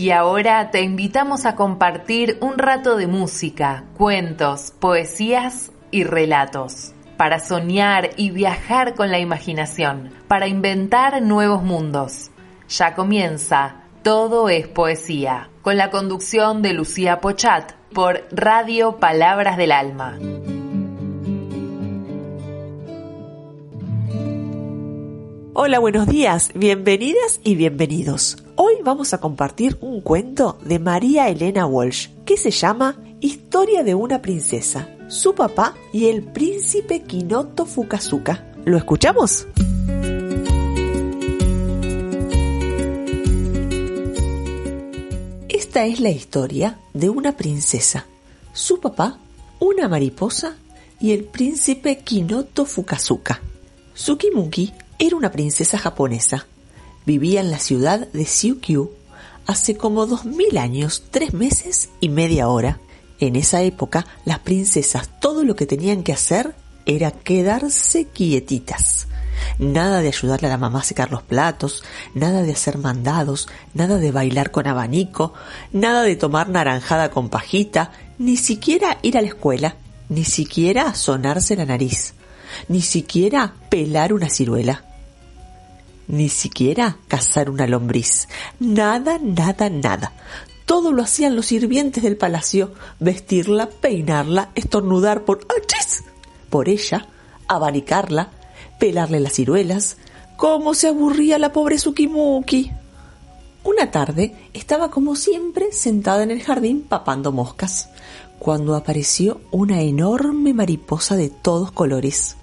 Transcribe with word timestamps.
Y 0.00 0.12
ahora 0.12 0.70
te 0.70 0.80
invitamos 0.80 1.46
a 1.46 1.54
compartir 1.54 2.38
un 2.40 2.58
rato 2.58 2.96
de 2.96 3.06
música, 3.06 3.84
cuentos, 3.96 4.72
poesías 4.80 5.72
y 5.90 6.04
relatos, 6.04 6.94
para 7.16 7.38
soñar 7.38 8.10
y 8.16 8.30
viajar 8.30 8.94
con 8.94 9.10
la 9.10 9.18
imaginación, 9.18 10.10
para 10.26 10.48
inventar 10.48 11.20
nuevos 11.20 11.62
mundos. 11.62 12.30
Ya 12.68 12.94
comienza 12.94 13.82
Todo 14.02 14.48
es 14.48 14.66
Poesía, 14.68 15.50
con 15.62 15.76
la 15.76 15.90
conducción 15.90 16.62
de 16.62 16.72
Lucía 16.72 17.20
Pochat 17.20 17.72
por 17.92 18.26
Radio 18.32 18.96
Palabras 18.96 19.58
del 19.58 19.70
Alma. 19.70 20.18
Hola, 25.52 25.80
buenos 25.80 26.06
días, 26.06 26.52
bienvenidas 26.54 27.40
y 27.42 27.56
bienvenidos. 27.56 28.38
Hoy 28.54 28.74
vamos 28.84 29.12
a 29.14 29.18
compartir 29.18 29.76
un 29.80 30.00
cuento 30.00 30.56
de 30.64 30.78
María 30.78 31.28
Elena 31.28 31.66
Walsh 31.66 32.08
que 32.24 32.36
se 32.36 32.52
llama 32.52 32.96
Historia 33.18 33.82
de 33.82 33.96
una 33.96 34.22
princesa, 34.22 34.88
su 35.08 35.34
papá 35.34 35.74
y 35.92 36.06
el 36.06 36.22
príncipe 36.22 37.02
Kinoto 37.02 37.66
Fukazuka. 37.66 38.46
¿Lo 38.64 38.76
escuchamos? 38.76 39.48
Esta 45.48 45.84
es 45.84 45.98
la 45.98 46.10
historia 46.10 46.78
de 46.94 47.10
una 47.10 47.36
princesa, 47.36 48.06
su 48.52 48.78
papá, 48.78 49.18
una 49.58 49.88
mariposa 49.88 50.54
y 51.00 51.10
el 51.10 51.24
príncipe 51.24 51.98
Kinoto 51.98 52.64
Fukazuka. 52.64 53.40
Tsukimuki 53.94 54.72
era 55.00 55.16
una 55.16 55.32
princesa 55.32 55.78
japonesa. 55.78 56.46
Vivía 57.06 57.40
en 57.40 57.50
la 57.50 57.58
ciudad 57.58 58.06
de 58.08 58.26
Siukyu 58.26 58.90
hace 59.46 59.74
como 59.74 60.06
dos 60.06 60.26
mil 60.26 60.58
años, 60.58 61.04
tres 61.10 61.32
meses 61.32 61.88
y 62.00 62.10
media 62.10 62.48
hora. 62.48 62.78
En 63.18 63.34
esa 63.34 63.62
época, 63.62 64.06
las 64.26 64.40
princesas 64.40 65.08
todo 65.18 65.42
lo 65.42 65.56
que 65.56 65.66
tenían 65.66 66.02
que 66.02 66.12
hacer 66.12 66.54
era 66.84 67.10
quedarse 67.10 68.04
quietitas. 68.08 69.08
Nada 69.58 70.02
de 70.02 70.08
ayudarle 70.08 70.48
a 70.48 70.50
la 70.50 70.58
mamá 70.58 70.80
a 70.80 70.84
secar 70.84 71.10
los 71.10 71.22
platos, 71.22 71.82
nada 72.14 72.42
de 72.42 72.52
hacer 72.52 72.76
mandados, 72.76 73.48
nada 73.72 73.96
de 73.96 74.12
bailar 74.12 74.50
con 74.50 74.66
abanico, 74.66 75.32
nada 75.72 76.02
de 76.02 76.16
tomar 76.16 76.50
naranjada 76.50 77.10
con 77.10 77.30
pajita, 77.30 77.92
ni 78.18 78.36
siquiera 78.36 78.98
ir 79.00 79.16
a 79.16 79.22
la 79.22 79.28
escuela, 79.28 79.76
ni 80.10 80.24
siquiera 80.24 80.94
sonarse 80.94 81.56
la 81.56 81.64
nariz, 81.64 82.12
ni 82.68 82.82
siquiera 82.82 83.54
pelar 83.70 84.12
una 84.12 84.28
ciruela 84.28 84.84
ni 86.10 86.28
siquiera 86.28 86.98
cazar 87.08 87.50
una 87.50 87.66
lombriz. 87.66 88.28
Nada, 88.58 89.18
nada, 89.22 89.70
nada. 89.70 90.12
Todo 90.66 90.92
lo 90.92 91.02
hacían 91.02 91.36
los 91.36 91.46
sirvientes 91.46 92.02
del 92.02 92.16
palacio, 92.16 92.74
vestirla, 92.98 93.68
peinarla, 93.68 94.50
estornudar 94.54 95.24
por 95.24 95.46
¡Achis! 95.48 96.04
por 96.48 96.68
ella, 96.68 97.06
abanicarla, 97.48 98.30
pelarle 98.78 99.20
las 99.20 99.34
ciruelas. 99.34 99.96
¿Cómo 100.36 100.74
se 100.74 100.88
aburría 100.88 101.38
la 101.38 101.52
pobre 101.52 101.78
Sukimuki? 101.78 102.72
Una 103.62 103.90
tarde 103.90 104.34
estaba 104.52 104.90
como 104.90 105.16
siempre 105.16 105.72
sentada 105.72 106.22
en 106.22 106.30
el 106.30 106.42
jardín 106.42 106.82
papando 106.82 107.30
moscas, 107.30 107.90
cuando 108.38 108.74
apareció 108.74 109.40
una 109.50 109.82
enorme 109.82 110.54
mariposa 110.54 111.14
de 111.16 111.28
todos 111.28 111.72
colores 111.72 112.36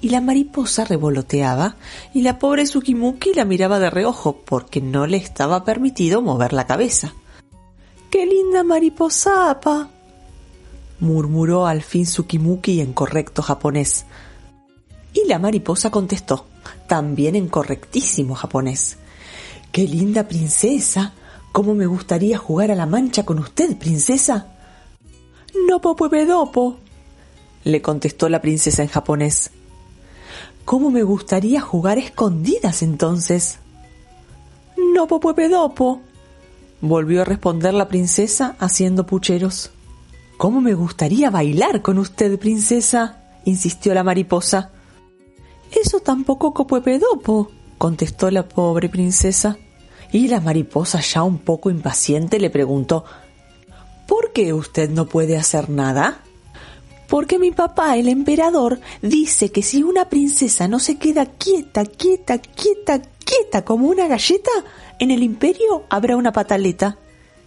y 0.00 0.08
la 0.08 0.20
mariposa 0.20 0.84
revoloteaba 0.84 1.76
y 2.14 2.22
la 2.22 2.38
pobre 2.38 2.66
Sukimuki 2.66 3.34
la 3.34 3.44
miraba 3.44 3.78
de 3.78 3.90
reojo 3.90 4.36
porque 4.44 4.80
no 4.80 5.06
le 5.06 5.16
estaba 5.16 5.64
permitido 5.64 6.22
mover 6.22 6.52
la 6.52 6.66
cabeza. 6.66 7.14
¡Qué 8.10 8.26
linda 8.26 8.62
mariposapa! 8.64 9.90
murmuró 11.00 11.66
al 11.66 11.82
fin 11.82 12.06
Sukimuki 12.06 12.80
en 12.80 12.92
correcto 12.92 13.42
japonés. 13.42 14.06
Y 15.14 15.26
la 15.26 15.38
mariposa 15.38 15.90
contestó, 15.90 16.46
también 16.86 17.36
en 17.36 17.48
correctísimo 17.48 18.34
japonés. 18.34 18.98
¡Qué 19.72 19.86
linda 19.88 20.28
princesa! 20.28 21.12
¿Cómo 21.52 21.74
me 21.74 21.86
gustaría 21.86 22.38
jugar 22.38 22.70
a 22.70 22.74
la 22.74 22.86
mancha 22.86 23.24
con 23.24 23.38
usted, 23.38 23.76
princesa? 23.76 24.46
No 25.68 25.80
dopo, 25.80 26.78
le 27.64 27.82
contestó 27.82 28.28
la 28.28 28.40
princesa 28.40 28.82
en 28.82 28.88
japonés. 28.88 29.50
¿Cómo 30.72 30.90
me 30.90 31.02
gustaría 31.02 31.60
jugar 31.60 31.98
escondidas 31.98 32.80
entonces? 32.80 33.58
No 34.94 35.06
dopo, 35.50 36.00
volvió 36.80 37.20
a 37.20 37.24
responder 37.26 37.74
la 37.74 37.88
princesa 37.88 38.56
haciendo 38.58 39.04
pucheros. 39.04 39.70
¿Cómo 40.38 40.62
me 40.62 40.72
gustaría 40.72 41.28
bailar 41.28 41.82
con 41.82 41.98
usted, 41.98 42.38
princesa? 42.38 43.20
insistió 43.44 43.92
la 43.92 44.02
mariposa. 44.02 44.70
Eso 45.78 46.00
tampoco 46.00 46.54
dopo, 46.98 47.50
contestó 47.76 48.30
la 48.30 48.48
pobre 48.48 48.88
princesa. 48.88 49.58
Y 50.10 50.28
la 50.28 50.40
mariposa, 50.40 51.00
ya 51.00 51.22
un 51.22 51.36
poco 51.36 51.68
impaciente, 51.68 52.40
le 52.40 52.48
preguntó 52.48 53.04
¿Por 54.08 54.32
qué 54.32 54.54
usted 54.54 54.88
no 54.88 55.04
puede 55.04 55.36
hacer 55.36 55.68
nada? 55.68 56.22
Porque 57.12 57.38
mi 57.38 57.50
papá, 57.50 57.98
el 57.98 58.08
emperador, 58.08 58.80
dice 59.02 59.52
que 59.52 59.62
si 59.62 59.82
una 59.82 60.08
princesa 60.08 60.66
no 60.66 60.78
se 60.78 60.96
queda 60.96 61.26
quieta, 61.26 61.84
quieta, 61.84 62.38
quieta, 62.38 63.02
quieta 63.02 63.66
como 63.66 63.88
una 63.88 64.08
galleta, 64.08 64.50
en 64.98 65.10
el 65.10 65.22
imperio 65.22 65.84
habrá 65.90 66.16
una 66.16 66.32
pataleta. 66.32 66.96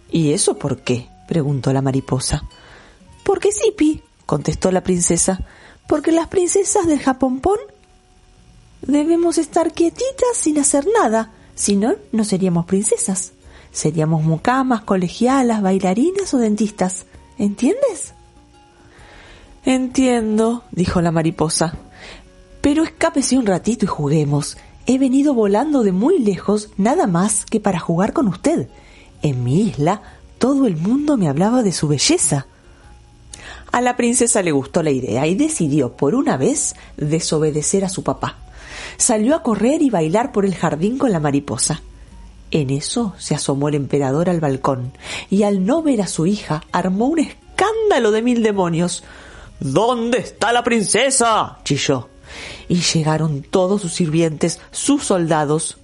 ¿Y 0.08 0.30
eso 0.30 0.56
por 0.56 0.82
qué? 0.82 1.08
preguntó 1.26 1.72
la 1.72 1.82
mariposa. 1.82 2.44
Porque 3.24 3.50
sí, 3.50 3.74
Pi, 3.76 4.02
contestó 4.24 4.70
la 4.70 4.84
princesa. 4.84 5.40
Porque 5.88 6.12
las 6.12 6.28
princesas 6.28 6.86
del 6.86 7.00
Japonpón 7.00 7.58
debemos 8.82 9.36
estar 9.36 9.72
quietitas 9.72 10.36
sin 10.36 10.60
hacer 10.60 10.86
nada, 11.02 11.32
si 11.56 11.74
no, 11.74 11.96
no 12.12 12.22
seríamos 12.22 12.66
princesas. 12.66 13.32
Seríamos 13.72 14.22
mucamas, 14.22 14.82
colegialas, 14.82 15.60
bailarinas 15.60 16.32
o 16.34 16.38
dentistas. 16.38 17.06
¿Entiendes? 17.36 18.14
Entiendo, 19.66 20.62
dijo 20.70 21.00
la 21.00 21.10
mariposa. 21.10 21.74
Pero 22.60 22.84
escápese 22.84 23.36
un 23.36 23.46
ratito 23.46 23.84
y 23.84 23.88
juguemos. 23.88 24.56
He 24.86 24.96
venido 24.96 25.34
volando 25.34 25.82
de 25.82 25.90
muy 25.90 26.20
lejos 26.20 26.70
nada 26.76 27.08
más 27.08 27.44
que 27.44 27.58
para 27.58 27.80
jugar 27.80 28.12
con 28.12 28.28
usted. 28.28 28.68
En 29.22 29.42
mi 29.42 29.62
isla 29.62 30.02
todo 30.38 30.68
el 30.68 30.76
mundo 30.76 31.16
me 31.16 31.28
hablaba 31.28 31.64
de 31.64 31.72
su 31.72 31.88
belleza. 31.88 32.46
A 33.72 33.80
la 33.80 33.96
princesa 33.96 34.40
le 34.40 34.52
gustó 34.52 34.84
la 34.84 34.92
idea 34.92 35.26
y 35.26 35.34
decidió 35.34 35.96
por 35.96 36.14
una 36.14 36.36
vez 36.36 36.76
desobedecer 36.96 37.84
a 37.84 37.88
su 37.88 38.04
papá. 38.04 38.38
Salió 38.98 39.34
a 39.34 39.42
correr 39.42 39.82
y 39.82 39.90
bailar 39.90 40.30
por 40.30 40.44
el 40.44 40.54
jardín 40.54 40.96
con 40.96 41.10
la 41.10 41.18
mariposa. 41.18 41.82
En 42.52 42.70
eso 42.70 43.14
se 43.18 43.34
asomó 43.34 43.68
el 43.68 43.74
emperador 43.74 44.30
al 44.30 44.38
balcón 44.38 44.92
y 45.28 45.42
al 45.42 45.66
no 45.66 45.82
ver 45.82 46.02
a 46.02 46.06
su 46.06 46.26
hija 46.26 46.62
armó 46.70 47.06
un 47.06 47.18
escándalo 47.18 48.12
de 48.12 48.22
mil 48.22 48.44
demonios. 48.44 49.02
¿Dónde 49.60 50.18
está 50.18 50.52
la 50.52 50.62
princesa? 50.62 51.58
chilló. 51.64 52.08
Y 52.68 52.80
llegaron 52.80 53.42
todos 53.42 53.80
sus 53.80 53.94
sirvientes, 53.94 54.60
sus 54.70 55.04
soldados, 55.04 55.78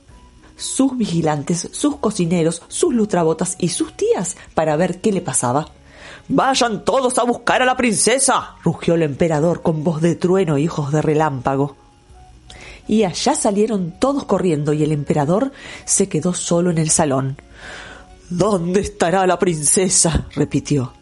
sus 0.56 0.97
vigilantes, 0.97 1.69
sus 1.72 1.97
cocineros, 1.97 2.62
sus 2.69 2.93
lutrabotas 2.93 3.56
y 3.59 3.69
sus 3.69 3.97
tías 3.97 4.37
para 4.55 4.77
ver 4.77 5.00
qué 5.00 5.12
le 5.12 5.21
pasaba. 5.21 5.69
Vayan 6.28 6.84
todos 6.84 7.19
a 7.19 7.25
buscar 7.25 7.62
a 7.62 7.66
la 7.66 7.77
princesa, 7.77 8.56
rugió 8.62 8.94
el 8.94 9.03
emperador 9.03 9.62
con 9.62 9.82
voz 9.84 10.00
de 10.00 10.16
trueno 10.16 10.59
y 10.59 10.69
ojos 10.69 10.93
de 10.93 11.03
relámpago. 11.03 11.77
Y 12.88 13.05
allá 13.05 13.34
salieron 13.34 13.93
todos 13.99 14.25
corriendo 14.25 14.72
y 14.72 14.82
el 14.82 14.93
emperador 14.93 15.53
se 15.84 16.09
quedó 16.09 16.34
solo 16.34 16.71
en 16.71 16.78
el 16.78 16.91
salón. 16.91 17.37
¿Dónde 18.29 18.81
estará 18.81 19.26
la 19.26 19.38
princesa? 19.38 20.26
repitió 20.35 20.93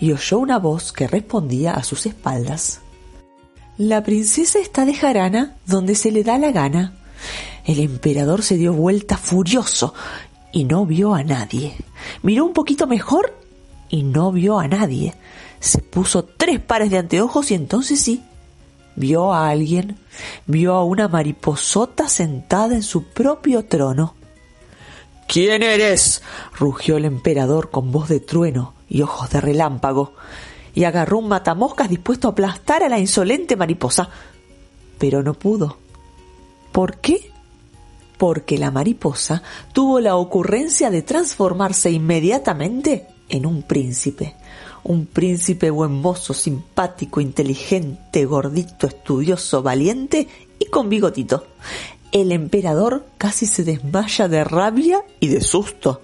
y 0.00 0.12
oyó 0.12 0.38
una 0.38 0.58
voz 0.58 0.92
que 0.92 1.06
respondía 1.06 1.72
a 1.72 1.82
sus 1.82 2.06
espaldas. 2.06 2.80
La 3.78 4.02
princesa 4.02 4.58
está 4.58 4.86
de 4.86 4.94
jarana 4.94 5.56
donde 5.66 5.94
se 5.94 6.10
le 6.10 6.24
da 6.24 6.38
la 6.38 6.50
gana. 6.50 6.94
El 7.66 7.80
emperador 7.80 8.42
se 8.42 8.56
dio 8.56 8.72
vuelta 8.72 9.18
furioso 9.18 9.92
y 10.52 10.64
no 10.64 10.86
vio 10.86 11.14
a 11.14 11.22
nadie. 11.22 11.74
Miró 12.22 12.46
un 12.46 12.54
poquito 12.54 12.86
mejor 12.86 13.34
y 13.90 14.02
no 14.02 14.32
vio 14.32 14.58
a 14.58 14.66
nadie. 14.66 15.14
Se 15.60 15.82
puso 15.82 16.24
tres 16.24 16.60
pares 16.60 16.90
de 16.90 16.98
anteojos 16.98 17.50
y 17.50 17.54
entonces 17.54 18.00
sí, 18.00 18.22
vio 18.94 19.34
a 19.34 19.50
alguien. 19.50 19.98
Vio 20.46 20.74
a 20.74 20.84
una 20.84 21.08
mariposota 21.08 22.08
sentada 22.08 22.74
en 22.74 22.82
su 22.82 23.04
propio 23.04 23.66
trono. 23.66 24.14
¿Quién 25.28 25.62
eres? 25.62 26.22
rugió 26.58 26.96
el 26.96 27.04
emperador 27.04 27.70
con 27.70 27.92
voz 27.92 28.08
de 28.08 28.20
trueno 28.20 28.75
y 28.88 29.02
ojos 29.02 29.30
de 29.30 29.40
relámpago, 29.40 30.14
y 30.74 30.84
agarró 30.84 31.18
un 31.18 31.28
matamoscas 31.28 31.88
dispuesto 31.88 32.28
a 32.28 32.32
aplastar 32.32 32.82
a 32.82 32.88
la 32.88 32.98
insolente 32.98 33.56
mariposa. 33.56 34.08
Pero 34.98 35.22
no 35.22 35.34
pudo. 35.34 35.78
¿Por 36.72 36.98
qué? 36.98 37.30
porque 38.16 38.58
la 38.58 38.70
mariposa 38.70 39.42
tuvo 39.72 40.00
la 40.00 40.16
ocurrencia 40.16 40.90
de 40.90 41.02
transformarse 41.02 41.90
inmediatamente 41.90 43.06
en 43.28 43.46
un 43.46 43.62
príncipe. 43.62 44.34
Un 44.84 45.06
príncipe 45.06 45.70
buen 45.70 45.92
mozo, 45.92 46.32
simpático, 46.32 47.20
inteligente, 47.20 48.24
gordito, 48.24 48.86
estudioso, 48.86 49.62
valiente 49.62 50.28
y 50.58 50.66
con 50.66 50.88
bigotito. 50.88 51.46
El 52.12 52.30
emperador 52.30 53.04
casi 53.18 53.46
se 53.46 53.64
desmaya 53.64 54.28
de 54.28 54.44
rabia 54.44 55.02
y 55.18 55.28
de 55.28 55.40
susto. 55.40 56.02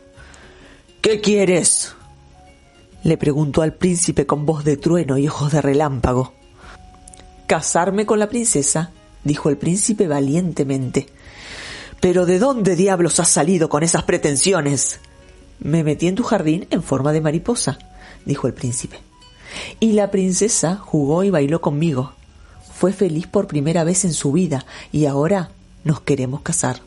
¿Qué 1.01 1.21
quieres? 1.21 1.95
Le 3.03 3.17
preguntó 3.17 3.63
al 3.63 3.75
príncipe 3.75 4.27
con 4.27 4.47
voz 4.47 4.65
de 4.65 4.77
trueno 4.77 5.19
y 5.19 5.29
ojos 5.29 5.53
de 5.53 5.61
relámpago. 5.61 6.33
Casarme 7.47 8.07
con 8.07 8.19
la 8.19 8.29
princesa, 8.29 8.93
dijo 9.25 9.49
el 9.49 9.59
príncipe 9.59 10.07
valientemente. 10.07 11.07
Pero 12.01 12.27
¿de 12.27 12.39
dónde 12.39 12.77
diablos 12.77 13.21
has 13.21 13.29
salido 13.29 13.69
con 13.69 13.83
esas 13.83 14.05
pretensiones? 14.05 15.01
Me 15.61 15.85
metí 15.85 16.09
en 16.09 16.15
tu 16.15 16.23
jardín 16.23 16.67
en 16.71 16.83
forma 16.83 17.13
de 17.13 17.21
mariposa, 17.21 17.79
dijo 18.25 18.47
el 18.47 18.55
príncipe. 18.55 18.99
Y 19.81 19.93
la 19.93 20.11
princesa 20.11 20.77
jugó 20.77 21.25
y 21.25 21.31
bailó 21.31 21.61
conmigo. 21.61 22.13
Fue 22.75 22.93
feliz 22.93 23.27
por 23.27 23.47
primera 23.47 23.85
vez 23.85 24.05
en 24.05 24.13
su 24.13 24.33
vida 24.33 24.65
y 24.91 25.07
ahora 25.07 25.51
nos 25.85 26.01
queremos 26.01 26.41
casar. 26.41 26.81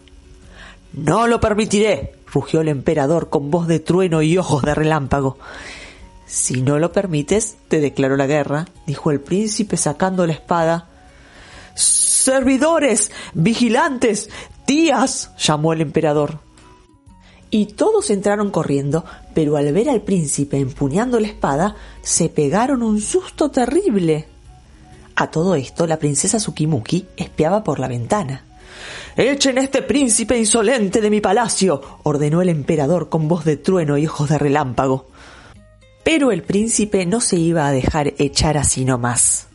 No 0.94 1.28
lo 1.28 1.40
permitiré, 1.40 2.16
rugió 2.32 2.62
el 2.62 2.70
emperador 2.70 3.30
con 3.30 3.52
voz 3.52 3.68
de 3.68 3.80
trueno 3.80 4.22
y 4.22 4.38
ojos 4.38 4.64
de 4.64 4.76
relámpago. 4.76 5.38
Si 6.36 6.62
no 6.62 6.80
lo 6.80 6.92
permites, 6.92 7.56
te 7.70 7.80
declaro 7.80 8.18
la 8.18 8.28
guerra, 8.28 8.66
dijo 8.86 9.10
el 9.10 9.22
príncipe 9.22 9.78
sacando 9.78 10.28
la 10.28 10.34
espada. 10.34 10.90
Servidores, 11.76 13.10
vigilantes, 13.34 14.30
tías, 14.66 15.32
llamó 15.38 15.72
el 15.72 15.80
emperador. 15.80 16.40
Y 17.52 17.68
todos 17.68 18.10
entraron 18.10 18.52
corriendo, 18.52 19.06
pero 19.34 19.56
al 19.56 19.72
ver 19.72 19.90
al 19.90 20.02
príncipe 20.02 20.58
empuñando 20.58 21.22
la 21.22 21.28
espada, 21.28 21.78
se 22.02 22.28
pegaron 22.28 22.84
un 22.84 23.00
susto 23.00 23.50
terrible. 23.50 24.28
A 25.16 25.32
todo 25.32 25.56
esto, 25.56 25.88
la 25.88 26.00
princesa 26.00 26.38
Tsukimuki 26.38 27.08
espiaba 27.16 27.64
por 27.64 27.80
la 27.80 27.88
ventana. 27.88 28.44
Echen 29.16 29.58
a 29.58 29.62
este 29.62 29.84
príncipe 29.84 30.38
insolente 30.38 31.00
de 31.00 31.10
mi 31.10 31.22
palacio, 31.22 31.82
ordenó 32.04 32.42
el 32.42 32.50
emperador 32.50 33.08
con 33.08 33.30
voz 33.30 33.46
de 33.46 33.56
trueno 33.56 33.98
y 33.98 34.06
ojos 34.06 34.28
de 34.28 34.38
relámpago. 34.38 35.15
Pero 36.06 36.32
el 36.32 36.44
príncipe 36.44 37.08
no 37.08 37.20
se 37.20 37.36
iba 37.36 37.68
a 37.68 37.72
dejar 37.72 38.14
echar 38.20 38.60
así 38.60 38.86
nomás. 38.86 39.48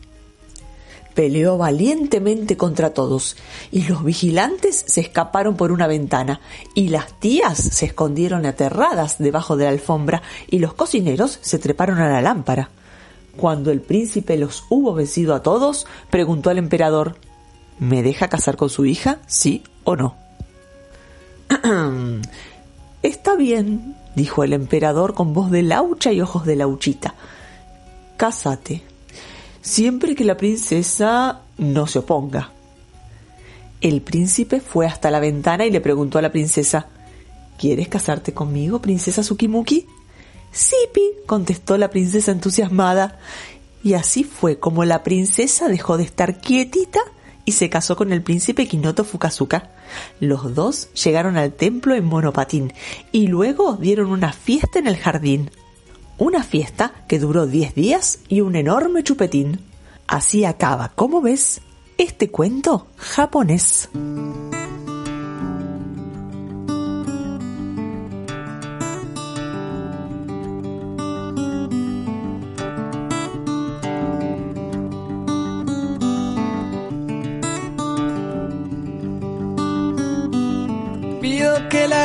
Peleó 1.13 1.57
valientemente 1.57 2.57
contra 2.57 2.93
todos, 2.93 3.37
y 3.71 3.83
los 3.87 4.03
vigilantes 4.03 4.83
se 4.85 4.99
escaparon 4.99 5.55
por 5.55 5.71
una 5.71 5.87
ventana, 5.87 6.41
y 6.75 6.89
las 6.89 7.17
tías 7.19 7.57
se 7.57 7.85
escondieron 7.85 8.45
aterradas 8.45 9.17
debajo 9.17 9.55
de 9.55 9.63
la 9.63 9.71
alfombra, 9.71 10.23
y 10.49 10.59
los 10.59 10.73
cocineros 10.73 11.39
se 11.41 11.57
treparon 11.57 11.99
a 11.99 12.09
la 12.09 12.21
lámpara. 12.21 12.69
Cuando 13.37 13.71
el 13.71 13.79
príncipe 13.79 14.35
los 14.35 14.65
hubo 14.69 14.93
vencido 14.93 15.33
a 15.33 15.41
todos, 15.43 15.87
preguntó 16.09 16.49
al 16.49 16.57
emperador 16.57 17.15
¿Me 17.79 18.03
deja 18.03 18.27
casar 18.27 18.57
con 18.57 18.69
su 18.69 18.85
hija? 18.85 19.19
¿Sí 19.25 19.63
o 19.85 19.95
no? 19.95 20.17
Está 23.01 23.35
bien, 23.35 23.95
dijo 24.15 24.43
el 24.43 24.53
emperador 24.53 25.13
con 25.13 25.33
voz 25.33 25.51
de 25.51 25.63
laucha 25.63 26.11
y 26.11 26.21
ojos 26.21 26.45
de 26.45 26.55
lauchita. 26.55 27.15
Cásate, 28.17 28.81
siempre 29.61 30.15
que 30.15 30.25
la 30.25 30.37
princesa 30.37 31.41
no 31.57 31.87
se 31.87 31.99
oponga. 31.99 32.51
El 33.81 34.01
príncipe 34.01 34.59
fue 34.59 34.85
hasta 34.85 35.09
la 35.09 35.19
ventana 35.19 35.65
y 35.65 35.71
le 35.71 35.81
preguntó 35.81 36.19
a 36.19 36.21
la 36.21 36.31
princesa 36.31 36.87
¿Quieres 37.61 37.89
casarte 37.89 38.33
conmigo, 38.33 38.81
princesa 38.81 39.21
Tsukimuki? 39.21 39.85
Sipi, 40.51 41.11
contestó 41.27 41.77
la 41.77 41.91
princesa 41.91 42.31
entusiasmada. 42.31 43.19
Y 43.83 43.93
así 43.93 44.23
fue 44.23 44.57
como 44.57 44.83
la 44.83 45.03
princesa 45.03 45.67
dejó 45.67 45.97
de 45.97 46.03
estar 46.03 46.41
quietita 46.41 47.01
y 47.45 47.53
se 47.53 47.69
casó 47.69 47.95
con 47.95 48.11
el 48.13 48.21
príncipe 48.21 48.67
Kinoto 48.67 49.03
Fukazuka. 49.03 49.71
Los 50.19 50.55
dos 50.55 50.91
llegaron 50.93 51.37
al 51.37 51.53
templo 51.53 51.95
en 51.95 52.05
monopatín 52.05 52.73
y 53.11 53.27
luego 53.27 53.75
dieron 53.75 54.11
una 54.11 54.33
fiesta 54.33 54.79
en 54.79 54.87
el 54.87 54.97
jardín. 54.97 55.51
Una 56.17 56.43
fiesta 56.43 56.93
que 57.07 57.19
duró 57.19 57.47
10 57.47 57.73
días 57.73 58.19
y 58.27 58.41
un 58.41 58.55
enorme 58.55 59.03
chupetín. 59.03 59.59
Así 60.07 60.45
acaba, 60.45 60.89
como 60.95 61.21
ves, 61.21 61.61
este 61.97 62.29
cuento 62.29 62.87
japonés. 62.97 63.89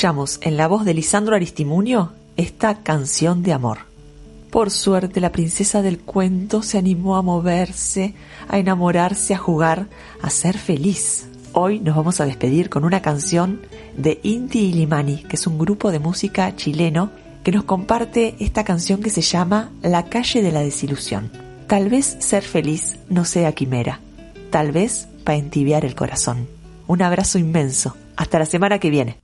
Escuchamos 0.00 0.38
en 0.40 0.56
la 0.56 0.66
voz 0.66 0.86
de 0.86 0.94
Lisandro 0.94 1.36
Aristimunio 1.36 2.12
esta 2.38 2.82
canción 2.82 3.42
de 3.42 3.52
amor. 3.52 3.80
Por 4.48 4.70
suerte 4.70 5.20
la 5.20 5.30
princesa 5.30 5.82
del 5.82 5.98
cuento 5.98 6.62
se 6.62 6.78
animó 6.78 7.16
a 7.16 7.22
moverse, 7.22 8.14
a 8.48 8.58
enamorarse, 8.58 9.34
a 9.34 9.36
jugar, 9.36 9.88
a 10.22 10.30
ser 10.30 10.56
feliz. 10.56 11.28
Hoy 11.52 11.80
nos 11.80 11.96
vamos 11.96 12.18
a 12.18 12.24
despedir 12.24 12.70
con 12.70 12.86
una 12.86 13.02
canción 13.02 13.60
de 13.94 14.20
Inti 14.22 14.60
y 14.60 14.72
Limani, 14.72 15.22
que 15.24 15.36
es 15.36 15.46
un 15.46 15.58
grupo 15.58 15.90
de 15.90 15.98
música 15.98 16.56
chileno 16.56 17.10
que 17.44 17.52
nos 17.52 17.64
comparte 17.64 18.36
esta 18.38 18.64
canción 18.64 19.02
que 19.02 19.10
se 19.10 19.20
llama 19.20 19.68
La 19.82 20.06
calle 20.06 20.40
de 20.40 20.50
la 20.50 20.60
desilusión. 20.60 21.30
Tal 21.66 21.90
vez 21.90 22.16
ser 22.20 22.42
feliz 22.42 22.96
no 23.10 23.26
sea 23.26 23.52
quimera, 23.52 24.00
tal 24.48 24.72
vez 24.72 25.08
para 25.24 25.36
entibiar 25.36 25.84
el 25.84 25.94
corazón. 25.94 26.48
Un 26.86 27.02
abrazo 27.02 27.36
inmenso. 27.38 27.94
Hasta 28.16 28.38
la 28.38 28.46
semana 28.46 28.78
que 28.78 28.88
viene. 28.88 29.18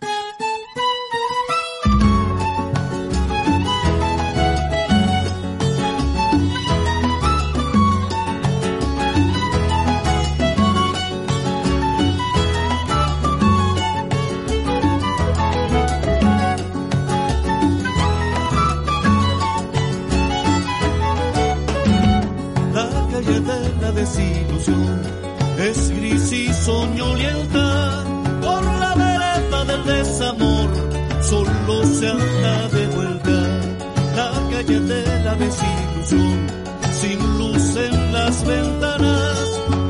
nave 35.39 35.51
sin 35.51 36.67
sin 37.01 37.39
luz 37.39 37.77
en 37.77 38.13
las 38.13 38.45
ventanas. 38.47 39.39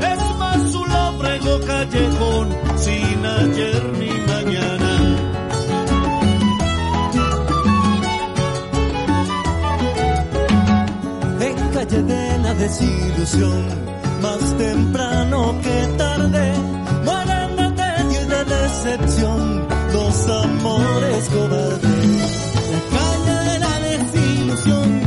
Es 0.01 0.37
más 0.37 0.75
un 0.75 0.89
labrego 0.89 1.59
callejón, 1.65 2.47
sin 2.75 3.25
ayer 3.25 3.83
ni 3.99 4.11
mañana. 4.31 4.91
En 11.39 11.69
calle 11.73 12.03
de 12.03 12.37
la 12.39 12.53
desilusión, 12.53 13.65
más 14.21 14.57
temprano 14.57 15.55
que 15.61 15.87
tarde, 15.97 16.53
mueren 17.05 17.55
de 17.55 17.71
tedio 17.81 18.21
y 18.21 18.25
de 18.25 18.45
decepción 18.45 19.67
los 19.93 20.29
amores 20.29 21.29
cobardes. 21.29 22.47
La 22.73 22.97
calle 22.97 23.51
de 23.51 23.59
la 23.59 23.79
desilusión 23.79 25.06